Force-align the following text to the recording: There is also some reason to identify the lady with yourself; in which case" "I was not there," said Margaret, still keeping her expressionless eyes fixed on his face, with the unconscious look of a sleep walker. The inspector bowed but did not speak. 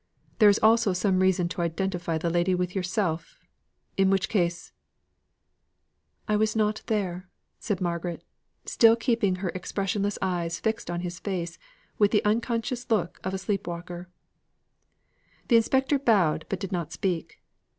There 0.39 0.49
is 0.49 0.57
also 0.63 0.93
some 0.93 1.19
reason 1.19 1.47
to 1.49 1.61
identify 1.61 2.17
the 2.17 2.31
lady 2.31 2.55
with 2.55 2.73
yourself; 2.73 3.37
in 3.97 4.09
which 4.09 4.29
case" 4.29 4.71
"I 6.27 6.35
was 6.37 6.55
not 6.55 6.81
there," 6.87 7.29
said 7.59 7.79
Margaret, 7.81 8.23
still 8.65 8.95
keeping 8.95 9.35
her 9.35 9.49
expressionless 9.49 10.17
eyes 10.19 10.59
fixed 10.59 10.89
on 10.89 11.01
his 11.01 11.19
face, 11.19 11.59
with 11.99 12.09
the 12.09 12.25
unconscious 12.25 12.89
look 12.89 13.19
of 13.23 13.35
a 13.35 13.37
sleep 13.37 13.67
walker. 13.67 14.09
The 15.49 15.57
inspector 15.57 15.99
bowed 15.99 16.47
but 16.49 16.59
did 16.59 16.71
not 16.71 16.91
speak. 16.91 17.39